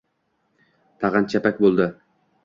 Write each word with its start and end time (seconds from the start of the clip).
Tag‘in 1.03 1.27
chapak 1.33 1.61
bo‘ldi. 1.65 1.87